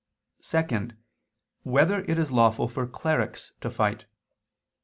[0.41, 0.89] (2)
[1.61, 4.05] Whether it is lawful for clerics to fight?